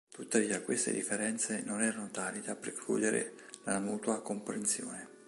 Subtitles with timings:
[0.11, 5.19] Tuttavia queste differenze non erano tali da precludere la mutua comprensione.